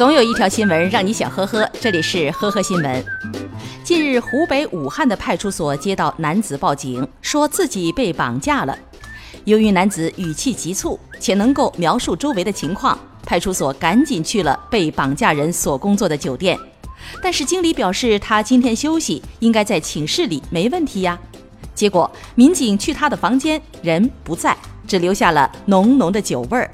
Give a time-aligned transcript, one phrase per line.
[0.00, 3.04] 总有一条新闻让你想呵呵，这里是呵呵新闻。
[3.84, 8.74] 近日，湖北武汉的派出所接到男子报警，说自己被绑架了。
[9.44, 16.58] 由于男子语气急促，且能够描述周围的情况，派出所赶紧去了被绑架人所工作的酒店。
[17.22, 21.18] 但是经理表示，他今天休息，应该在寝室里，没问题呀。
[21.74, 24.56] 结果民警去他的房间，人不在，
[24.88, 26.70] 只留下了浓浓的酒味儿。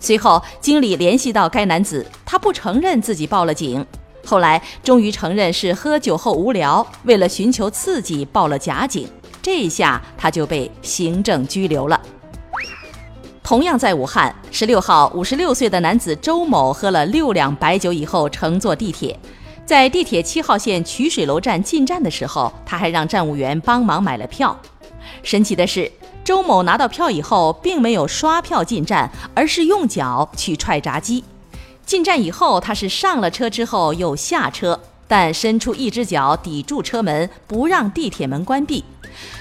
[0.00, 3.86] 随后，经理联系到该男子，他不承认自己报了警。
[4.24, 9.06] 后来，终于承认是喝酒后无聊，为了寻求刺激报了假警。
[9.42, 12.00] 这一下他就被行政拘留了。
[13.42, 19.18] 同样在武汉，十六号，五十六岁的男子周某喝了六两白酒以后，乘坐地铁，
[19.66, 24.58] 在地铁七号线曲水楼站进站的时候，他还让站务员帮忙买了票。
[25.22, 25.90] 神奇的是。
[26.24, 31.24] 周某拿到票以后，并没有刷票进站，而是用脚去踹闸机。
[31.84, 38.84] 进站以后，他是上了车之后又下车，但伸出一只脚抵住车门，不让地铁门关闭。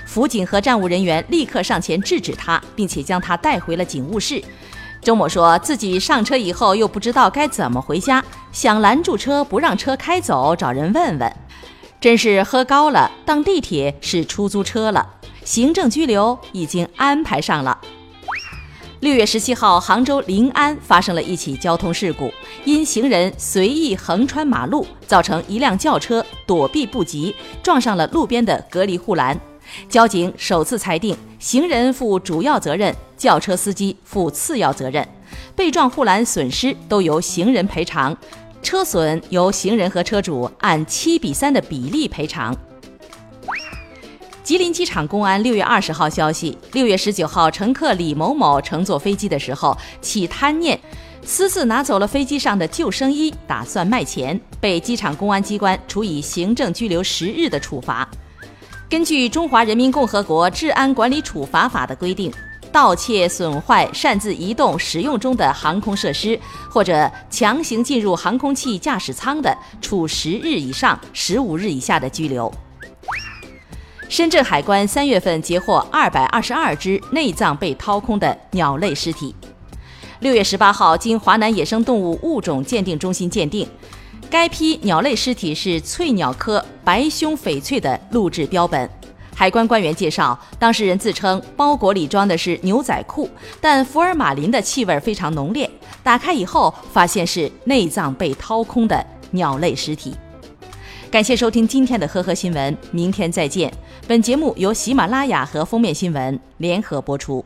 [0.05, 4.43] 辅警和站务人员立刻上前制止他，并且将他带回了警务室。
[5.02, 11.33] 周某说自己上车以后又不知道该怎么回家，想拦住车不让车开走，找人问问。
[12.02, 15.05] 真是喝高了，当地铁是出租车了。
[15.44, 17.78] 行政拘留已经安排上了。
[19.02, 22.31] 六月十七号，杭州临安发生了一起交通事故，
[22.64, 29.38] 因行人随意横穿马路，造成一辆轿车躲避不及，撞上了路边的隔离护栏。
[29.88, 35.08] 交警首次裁定，行人负主要责任，轿车司机负次要责任。
[35.55, 38.17] 被撞护栏损失都由行人赔偿，
[38.61, 42.55] 车损由行人和车主按七比三的比例赔偿。
[44.43, 50.80] 吉林机场公安六月二十号消息，六月十九号，乘客李某某乘坐飞机的时候起贪念，
[51.23, 58.09] 私自拿走了飞机上的救生衣，打算卖钱，被机场公安机关处以行政拘留十日的处罚。
[58.89, 62.33] 根据《中华人民共和国治安管理处罚法》的规定，
[62.71, 72.52] 盗窃、损坏、擅自移动使用中的航空设施，或者强行进入航空器驾驶舱的，处十日以上十五日以下的拘留。
[74.07, 79.36] 深圳海关三月份截获二百二十二只内脏被掏空的鸟类尸体。
[80.21, 83.67] 六月十八号，经华南野生动物物种鉴定中心鉴定，
[84.30, 88.89] 该批鸟类尸体是翠鸟科白胸翡翠的录制标本。
[89.39, 93.30] 海关官员介绍，当事人自称包裹里装的是牛仔裤，
[93.61, 95.70] 但福尔马林的气味非常浓烈。
[96.04, 99.02] 打开以后，发现是内脏被掏空的
[99.32, 100.14] 鸟类尸体。
[101.10, 103.72] 感谢收听今天的呵呵新闻，明天再见。
[104.05, 107.45] 本节目由喜马拉雅和封面新闻联合播出。